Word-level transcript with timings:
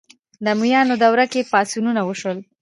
د 0.43 0.45
امویانو 0.55 0.95
دوره 1.03 1.25
کې 1.31 1.47
پاڅونونه 1.51 2.01
وشول 2.03 2.37